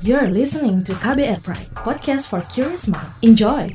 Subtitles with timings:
[0.00, 3.12] You're listening to KBR Pride, podcast for curious mind.
[3.20, 3.68] Enjoy!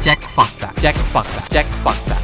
[0.00, 2.16] Cek fakta, cek fakta, cek fakta.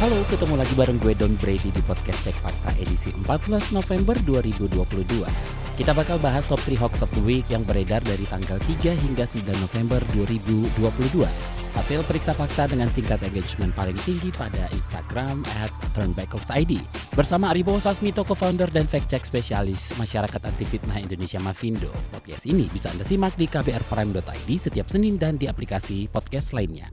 [0.00, 5.59] Halo, ketemu lagi bareng gue Don Brady di podcast Cek Fakta edisi 14 November 2022.
[5.78, 9.24] Kita bakal bahas top 3 hoax of the week yang beredar dari tanggal 3 hingga
[9.26, 11.22] 9 November 2022.
[11.70, 16.82] Hasil periksa fakta dengan tingkat engagement paling tinggi pada Instagram at turnbackhoaxid.
[17.14, 21.94] Bersama Aribo Sasmito, co-founder dan fact-check spesialis Masyarakat Anti Fitnah Indonesia Mavindo.
[22.10, 26.90] Podcast ini bisa Anda simak di kbrprime.id setiap Senin dan di aplikasi podcast lainnya.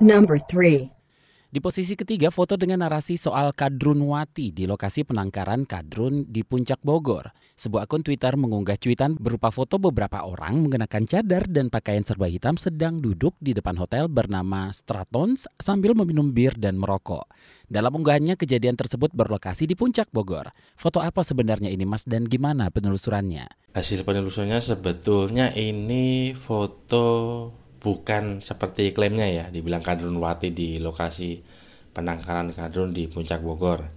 [0.00, 1.52] Number 3.
[1.52, 7.28] Di posisi ketiga, foto dengan narasi soal Kadrunwati di lokasi penangkaran Kadrun di Puncak Bogor.
[7.52, 12.56] Sebuah akun Twitter mengunggah cuitan berupa foto beberapa orang mengenakan cadar dan pakaian serba hitam
[12.56, 17.28] sedang duduk di depan hotel bernama Stratons sambil meminum bir dan merokok.
[17.68, 20.48] Dalam unggahannya, kejadian tersebut berlokasi di Puncak Bogor.
[20.80, 23.76] Foto apa sebenarnya ini mas dan gimana penelusurannya?
[23.76, 31.40] Hasil penelusurannya sebetulnya ini foto bukan seperti klaimnya ya, dibilang Kadrunwati di lokasi
[31.96, 33.88] penangkaran Kadrun di Puncak Bogor.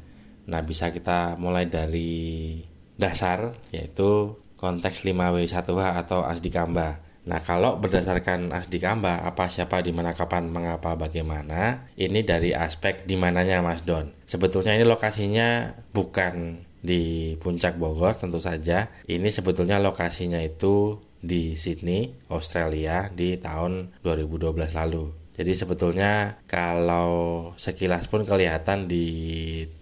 [0.50, 2.60] Nah, bisa kita mulai dari
[3.00, 7.04] dasar yaitu konteks 5W1H atau Asdikamba.
[7.24, 13.16] Nah, kalau berdasarkan Asdikamba, apa siapa di mana kapan mengapa bagaimana, ini dari aspek di
[13.16, 14.12] mananya Mas Don.
[14.28, 18.92] Sebetulnya ini lokasinya bukan di Puncak Bogor tentu saja.
[19.08, 25.16] Ini sebetulnya lokasinya itu di Sydney, Australia di tahun 2012 lalu.
[25.34, 29.08] Jadi sebetulnya kalau sekilas pun kelihatan di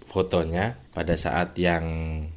[0.07, 1.83] fotonya pada saat yang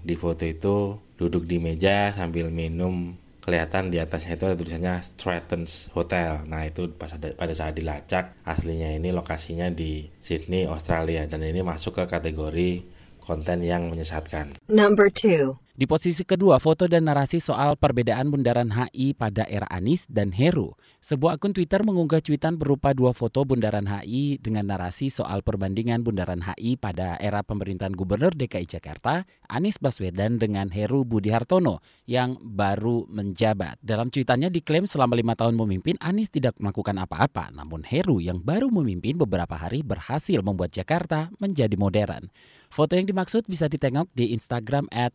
[0.03, 3.15] di foto itu duduk di meja sambil minum
[3.45, 6.43] kelihatan di atasnya itu ada tulisannya Stratton's Hotel.
[6.49, 12.05] Nah itu pada saat dilacak aslinya ini lokasinya di Sydney, Australia dan ini masuk ke
[12.09, 12.83] kategori
[13.21, 14.57] konten yang menyesatkan.
[14.67, 15.64] Number 2.
[15.75, 20.79] Di posisi kedua, foto dan narasi soal perbedaan bundaran HI pada era Anis dan Heru.
[21.03, 26.47] Sebuah akun Twitter mengunggah cuitan berupa dua foto bundaran HI dengan narasi soal perbandingan bundaran
[26.47, 33.11] HI pada era pemerintahan Gubernur DKI Jakarta, Anies Baswedan dengan Heru Budi Hartono yang baru
[33.11, 33.83] menjabat.
[33.83, 38.71] Dalam cuitannya diklaim selama lima tahun memimpin, Anies tidak melakukan apa-apa, namun Heru yang baru
[38.71, 42.31] memimpin beberapa hari berhasil membuat Jakarta menjadi modern.
[42.75, 45.15] Foto yang dimaksud bisa ditengok di Instagram at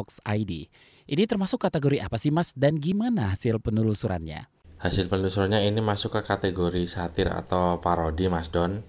[0.00, 0.50] turnbackhoaxid.
[1.10, 4.46] Ini termasuk kategori apa sih mas dan gimana hasil penelusurannya?
[4.80, 8.80] Hasil penelusurannya ini masuk ke kategori satir atau parodi Mas Don.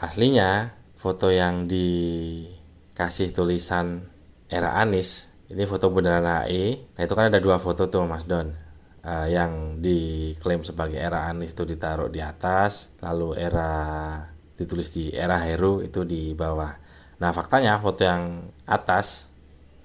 [0.00, 4.08] Aslinya foto yang dikasih tulisan
[4.48, 6.96] era Anis ini foto bundaran HI.
[6.96, 8.56] Nah itu kan ada dua foto tuh Mas Don.
[9.04, 14.16] Uh, yang diklaim sebagai era Anis itu ditaruh di atas, lalu era
[14.56, 16.72] ditulis di era Heru itu di bawah.
[17.20, 19.33] Nah faktanya foto yang atas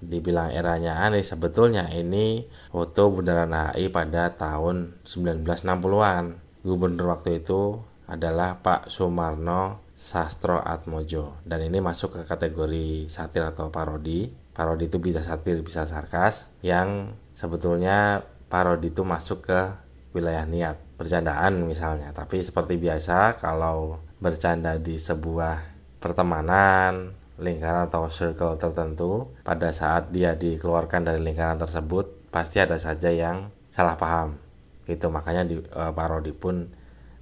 [0.00, 6.24] dibilang eranya aneh sebetulnya ini foto bundaran HI pada tahun 1960-an.
[6.60, 13.68] Gubernur waktu itu adalah Pak Sumarno Sastro Atmojo dan ini masuk ke kategori satir atau
[13.68, 14.32] parodi.
[14.56, 19.60] Parodi itu bisa satir, bisa sarkas yang sebetulnya parodi itu masuk ke
[20.12, 22.10] wilayah niat bercandaan misalnya.
[22.12, 25.64] Tapi seperti biasa kalau bercanda di sebuah
[26.02, 33.10] pertemanan lingkaran atau circle tertentu pada saat dia dikeluarkan dari lingkaran tersebut pasti ada saja
[33.10, 34.38] yang salah paham.
[34.86, 36.70] Itu makanya di e, parodi pun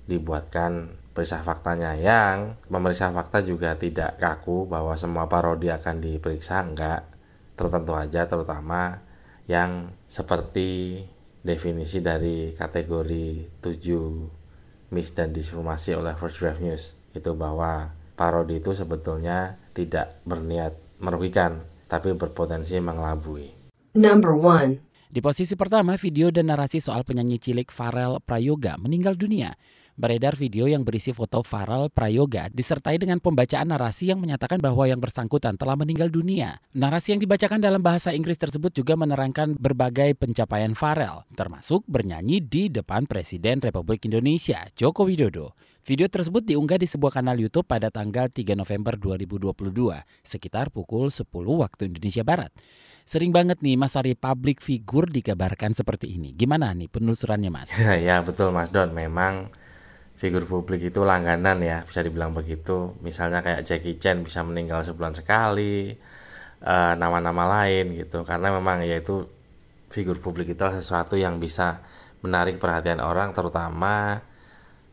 [0.05, 1.97] dibuatkan periksa faktanya.
[1.97, 7.09] Yang memeriksa fakta juga tidak kaku bahwa semua parodi akan diperiksa enggak.
[7.59, 9.03] Tertentu aja terutama
[9.49, 11.03] yang seperti
[11.43, 16.97] definisi dari kategori 7 mis dan disinformasi oleh First Draft News.
[17.13, 23.55] Itu bahwa parodi itu sebetulnya tidak berniat merugikan, tapi berpotensi mengelabui.
[23.95, 25.15] Number 1.
[25.15, 29.55] Di posisi pertama, video dan narasi soal penyanyi cilik Farel Prayoga meninggal dunia.
[29.99, 35.03] Beredar video yang berisi foto Farel Prayoga disertai dengan pembacaan narasi yang menyatakan bahwa yang
[35.03, 36.63] bersangkutan telah meninggal dunia.
[36.71, 42.71] Narasi yang dibacakan dalam bahasa Inggris tersebut juga menerangkan berbagai pencapaian Farel, termasuk bernyanyi di
[42.71, 45.59] depan Presiden Republik Indonesia, Joko Widodo.
[45.83, 49.51] Video tersebut diunggah di sebuah kanal YouTube pada tanggal 3 November 2022,
[50.21, 52.53] sekitar pukul 10 waktu Indonesia Barat.
[53.09, 56.37] Sering banget nih Mas Ari public figure dikabarkan seperti ini.
[56.37, 57.73] Gimana nih penelusurannya Mas?
[58.07, 59.49] ya betul Mas Don, memang
[60.19, 65.15] figur publik itu langganan ya bisa dibilang begitu misalnya kayak Jackie Chan bisa meninggal sebulan
[65.15, 65.95] sekali
[66.59, 69.31] eh, nama-nama uh, lain gitu karena memang yaitu
[69.87, 71.87] figur publik itu sesuatu yang bisa
[72.27, 74.19] menarik perhatian orang terutama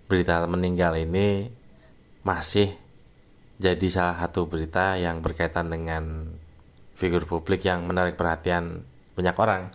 [0.05, 1.49] berita meninggal ini
[2.21, 2.69] masih
[3.57, 6.29] jadi salah satu berita yang berkaitan dengan
[6.93, 8.85] figur publik yang menarik perhatian
[9.15, 9.71] banyak orang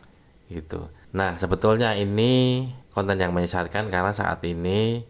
[0.52, 0.92] gitu.
[1.16, 5.02] Nah, sebetulnya ini konten yang menyesatkan karena saat ini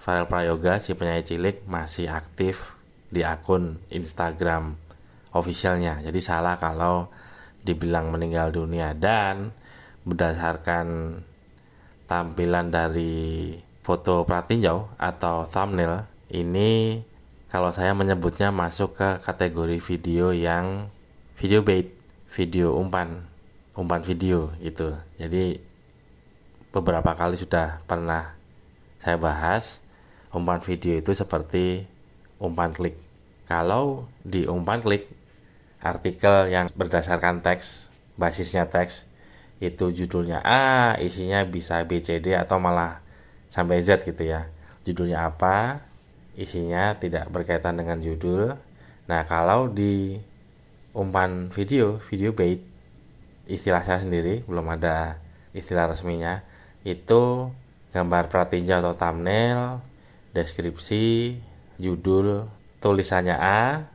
[0.00, 2.72] Farel Prayoga si penyanyi cilik masih aktif
[3.12, 4.80] di akun Instagram
[5.36, 6.00] officialnya.
[6.00, 7.12] Jadi salah kalau
[7.60, 9.52] dibilang meninggal dunia dan
[10.08, 11.20] berdasarkan
[12.08, 13.52] tampilan dari
[13.84, 17.04] foto pratinjau atau thumbnail ini
[17.52, 20.88] kalau saya menyebutnya masuk ke kategori video yang
[21.36, 21.92] video bait,
[22.32, 23.28] video umpan,
[23.76, 24.96] umpan video gitu.
[25.20, 25.60] Jadi
[26.72, 28.32] beberapa kali sudah pernah
[29.02, 29.82] saya bahas
[30.30, 31.84] umpan video itu seperti
[32.38, 32.94] umpan klik.
[33.50, 35.10] Kalau di umpan klik,
[35.82, 39.10] artikel yang berdasarkan teks, basisnya teks,
[39.58, 43.02] itu judulnya A, isinya bisa B, C, D, atau malah
[43.50, 44.46] sampai Z gitu ya.
[44.86, 45.82] Judulnya apa,
[46.38, 48.54] isinya tidak berkaitan dengan judul.
[49.10, 50.16] Nah, kalau di
[50.94, 52.62] umpan video, video bait,
[53.50, 55.18] istilah saya sendiri, belum ada
[55.50, 56.46] istilah resminya,
[56.86, 57.50] itu
[57.90, 59.89] gambar pratinja atau thumbnail
[60.32, 61.36] deskripsi,
[61.80, 62.46] judul,
[62.78, 63.88] tulisannya A,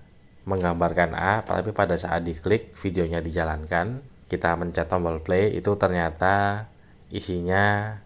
[0.46, 6.66] menggambarkan A, tapi pada saat diklik videonya dijalankan, kita mencet tombol play itu ternyata
[7.14, 7.98] isinya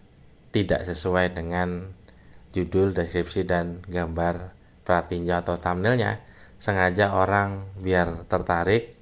[0.51, 1.89] tidak sesuai dengan
[2.51, 4.51] judul, deskripsi dan gambar
[4.83, 6.19] pratinja atau thumbnailnya.
[6.59, 8.99] Sengaja orang biar tertarik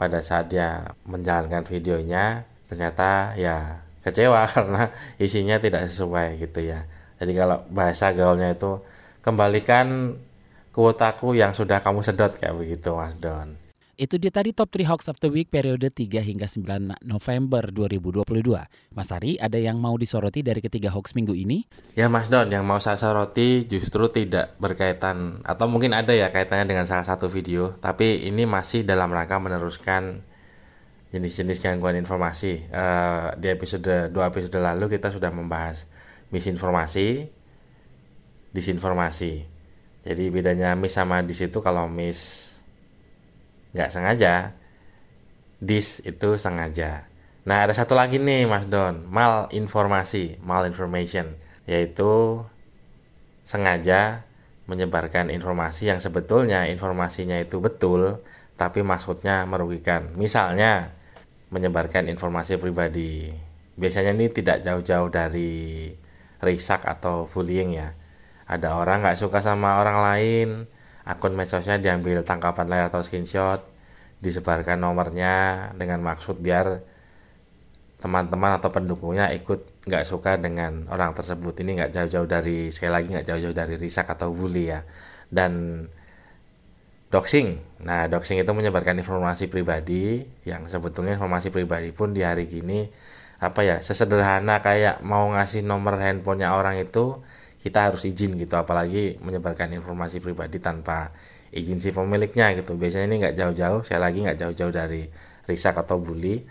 [0.00, 6.84] pada saat dia menjalankan videonya ternyata ya kecewa karena isinya tidak sesuai gitu ya
[7.16, 8.80] jadi kalau bahasa gaulnya itu
[9.24, 10.16] kembalikan
[10.76, 13.56] kuotaku yang sudah kamu sedot kayak begitu Mas Don.
[13.96, 18.44] Itu dia tadi top 3 hoax of the week periode 3 hingga 9 November 2022.
[18.92, 21.64] Mas Ari, ada yang mau disoroti dari ketiga hoax minggu ini?
[21.96, 26.68] Ya Mas Don, yang mau saya soroti justru tidak berkaitan atau mungkin ada ya kaitannya
[26.68, 30.20] dengan salah satu video, tapi ini masih dalam rangka meneruskan
[31.16, 32.68] jenis-jenis gangguan informasi.
[32.68, 35.88] Uh, di episode dua episode lalu kita sudah membahas
[36.30, 37.28] misinformasi,
[38.54, 39.46] disinformasi.
[40.06, 42.52] Jadi bedanya mis sama dis itu kalau mis
[43.74, 44.54] nggak sengaja,
[45.58, 47.10] dis itu sengaja.
[47.46, 51.34] Nah ada satu lagi nih Mas Don, mal informasi, mal information,
[51.66, 52.42] yaitu
[53.46, 54.26] sengaja
[54.66, 58.18] menyebarkan informasi yang sebetulnya informasinya itu betul,
[58.58, 60.10] tapi maksudnya merugikan.
[60.18, 60.90] Misalnya
[61.54, 63.30] menyebarkan informasi pribadi.
[63.78, 65.94] Biasanya ini tidak jauh-jauh dari
[66.42, 67.94] risak atau bullying ya.
[68.46, 70.48] Ada orang nggak suka sama orang lain
[71.06, 73.62] akun medsosnya diambil tangkapan layar atau screenshot
[74.18, 76.82] disebarkan nomornya dengan maksud biar
[77.96, 81.62] teman-teman atau pendukungnya ikut nggak suka dengan orang tersebut.
[81.62, 84.82] Ini nggak jauh-jauh dari sekali lagi nggak jauh-jauh dari risak atau bully ya.
[85.30, 85.84] Dan
[87.08, 87.56] doxing.
[87.86, 92.90] Nah doxing itu menyebarkan informasi pribadi yang sebetulnya informasi pribadi pun di hari ini
[93.36, 97.20] apa ya sesederhana kayak mau ngasih nomor handphonenya orang itu
[97.60, 98.56] kita harus izin gitu.
[98.56, 101.12] Apalagi menyebarkan informasi pribadi tanpa
[101.52, 102.78] izin si pemiliknya gitu.
[102.78, 105.04] Biasanya ini nggak jauh-jauh saya lagi nggak jauh-jauh dari
[105.50, 106.46] risak atau bully.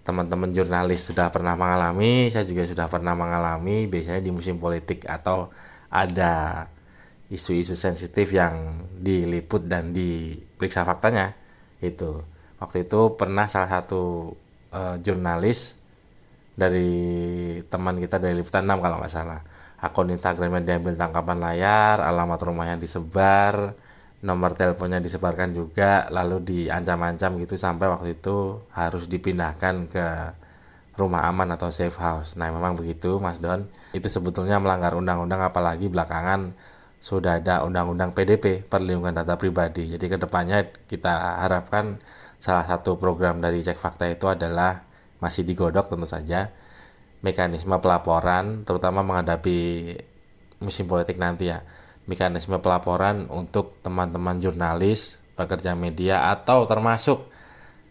[0.00, 3.88] Teman-teman jurnalis sudah pernah mengalami saya juga sudah pernah mengalami.
[3.88, 5.48] Biasanya di musim politik atau
[5.88, 6.66] ada
[7.30, 11.32] isu-isu sensitif yang diliput dan diperiksa faktanya
[11.80, 12.20] itu.
[12.60, 14.34] Waktu itu pernah salah satu
[14.74, 15.79] uh, jurnalis
[16.60, 16.92] dari
[17.64, 19.40] teman kita dari Liputan 6 kalau nggak salah.
[19.80, 23.72] Akun Instagramnya diambil tangkapan layar alamat rumahnya disebar
[24.20, 30.06] nomor teleponnya disebarkan juga lalu diancam-ancam gitu sampai waktu itu harus dipindahkan ke
[31.00, 32.36] rumah aman atau safe house.
[32.36, 33.64] Nah memang begitu Mas Don.
[33.96, 36.52] Itu sebetulnya melanggar undang-undang apalagi belakangan
[37.00, 39.88] sudah ada undang-undang PDP perlindungan data pribadi.
[39.88, 41.96] Jadi ke depannya kita harapkan
[42.36, 44.89] salah satu program dari cek fakta itu adalah
[45.20, 46.50] masih digodok tentu saja.
[47.20, 49.92] Mekanisme pelaporan terutama menghadapi
[50.64, 51.60] musim politik nanti ya.
[52.08, 57.28] Mekanisme pelaporan untuk teman-teman jurnalis pekerja media atau termasuk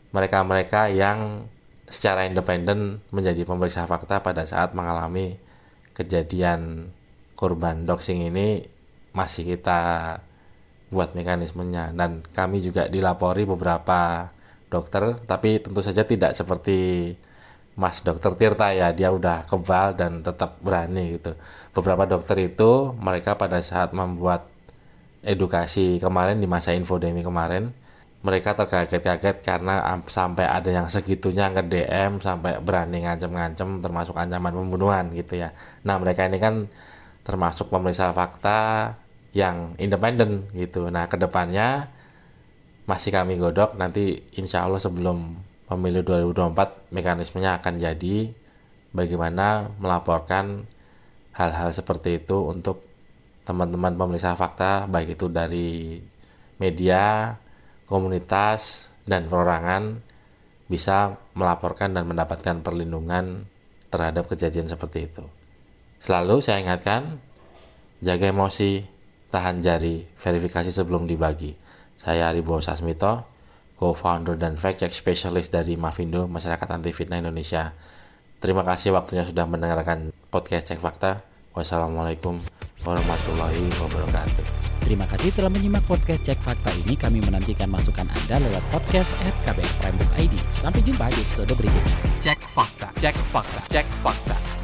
[0.09, 1.45] mereka-mereka yang
[1.89, 5.37] secara independen menjadi pemeriksa fakta pada saat mengalami
[5.93, 6.93] kejadian
[7.33, 8.65] korban doxing ini
[9.13, 9.79] masih kita
[10.93, 11.93] buat mekanismenya.
[11.93, 14.29] Dan kami juga dilapori beberapa
[14.69, 17.13] dokter tapi tentu saja tidak seperti
[17.79, 21.33] Mas Dokter Tirta ya dia udah kebal dan tetap berani gitu.
[21.71, 24.47] Beberapa dokter itu mereka pada saat membuat
[25.23, 27.71] edukasi kemarin di masa infodemi kemarin
[28.19, 29.79] mereka terkaget-kaget karena
[30.11, 35.55] sampai ada yang segitunya nge DM sampai berani ngancem-ngancem termasuk ancaman pembunuhan gitu ya.
[35.87, 36.67] Nah mereka ini kan
[37.23, 38.91] termasuk pemeriksa fakta
[39.31, 40.91] yang independen gitu.
[40.91, 41.87] Nah ke depannya
[42.89, 45.37] masih kami godok nanti insya Allah sebelum
[45.69, 48.33] pemilu 2024 mekanismenya akan jadi
[48.89, 50.65] bagaimana melaporkan
[51.37, 52.81] hal-hal seperti itu untuk
[53.45, 56.01] teman-teman pemeriksa fakta baik itu dari
[56.57, 57.37] media,
[57.85, 60.01] komunitas, dan perorangan
[60.65, 63.45] bisa melaporkan dan mendapatkan perlindungan
[63.93, 65.25] terhadap kejadian seperti itu.
[65.97, 67.17] Selalu saya ingatkan,
[68.01, 68.85] jaga emosi,
[69.33, 71.68] tahan jari, verifikasi sebelum dibagi.
[71.99, 73.27] Saya Aribo Sasmito,
[73.75, 77.75] co-founder dan fact check specialist dari Mavindo Masyarakat Anti Fitnah Indonesia.
[78.39, 81.19] Terima kasih waktunya sudah mendengarkan podcast Cek Fakta.
[81.51, 82.39] Wassalamualaikum
[82.87, 84.47] warahmatullahi wabarakatuh.
[84.79, 86.95] Terima kasih telah menyimak podcast Cek Fakta ini.
[86.95, 90.35] Kami menantikan masukan Anda lewat podcast at kbrprime.id.
[90.55, 91.95] Sampai jumpa di episode berikutnya.
[92.23, 94.58] Cek fakta, cek fakta, cek fakta.